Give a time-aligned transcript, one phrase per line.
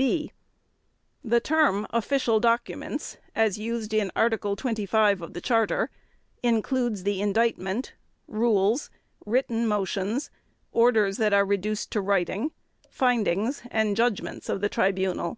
[0.00, 0.30] (b)
[1.24, 5.90] The term "official documents" as used in Article 25 of the Charter
[6.40, 7.94] includes the Indictment,
[8.28, 8.90] rules,
[9.26, 10.30] written motions,
[10.70, 12.52] orders that are reduced to writing,
[12.88, 15.36] findings, and judgments of the Tribunal.